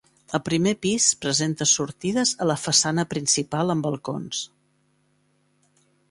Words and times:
El 0.35 0.39
primer 0.45 0.71
pis 0.85 1.09
presenta 1.25 1.67
sortides 1.71 2.31
a 2.45 2.47
la 2.51 2.55
façana 2.61 3.05
principal 3.11 3.73
amb 3.75 3.85
balcons. 3.89 4.41